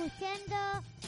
[0.00, 0.99] 我真的。